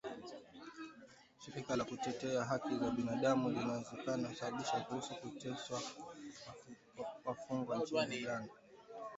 shirika 1.41 1.75
la 1.75 1.85
kutetea 1.85 2.43
hakli 2.45 2.77
za 2.79 2.91
binadamu 2.91 3.49
inaelezea 3.51 4.51
wasiwasi 4.51 4.85
kuhusu 4.87 5.15
kuteswa 5.15 5.81
wafungwa 7.25 7.77
nchini 7.77 8.01
Uganda 8.25 8.47